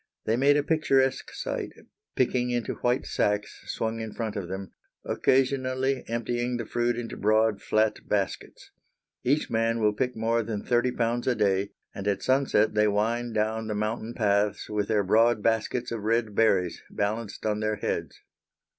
They 0.25 0.35
made 0.35 0.57
a 0.57 0.63
picturesque 0.63 1.31
sight, 1.31 1.73
picking 2.15 2.49
into 2.49 2.73
white 2.77 3.05
sacks 3.05 3.61
swung 3.71 3.99
in 3.99 4.13
front 4.15 4.35
of 4.35 4.47
them, 4.47 4.71
occasionally 5.05 6.03
emptying 6.07 6.57
the 6.57 6.65
fruit 6.65 6.97
into 6.97 7.15
broad, 7.15 7.61
flat 7.61 7.99
baskets. 8.09 8.71
Each 9.23 9.51
man 9.51 9.79
will 9.79 9.93
pick 9.93 10.17
more 10.17 10.41
than 10.41 10.63
thirty 10.65 10.89
pounds 10.91 11.27
a 11.27 11.35
day, 11.35 11.69
and 11.93 12.07
at 12.07 12.23
sunset 12.23 12.73
they 12.73 12.87
wind 12.87 13.35
down 13.35 13.67
the 13.67 13.75
mountain 13.75 14.15
paths 14.15 14.67
with 14.71 14.87
their 14.87 15.03
broad 15.03 15.43
baskets 15.43 15.91
of 15.91 16.01
red 16.01 16.33
berries 16.33 16.81
balanced 16.89 17.45
on 17.45 17.59
their 17.59 17.75
heads. 17.75 18.21